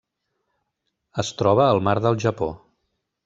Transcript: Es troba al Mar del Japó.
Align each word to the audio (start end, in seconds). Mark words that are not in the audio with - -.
Es 1.25 1.29
troba 1.41 1.67
al 1.67 1.83
Mar 1.89 1.95
del 2.07 2.19
Japó. 2.25 2.51